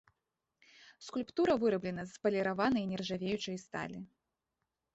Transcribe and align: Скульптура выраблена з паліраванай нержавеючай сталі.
Скульптура 1.07 1.53
выраблена 1.65 2.07
з 2.13 2.25
паліраванай 2.25 2.89
нержавеючай 2.93 3.57
сталі. 3.69 3.99